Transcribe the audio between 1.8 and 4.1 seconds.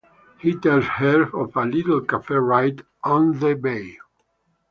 cafe right on the bay".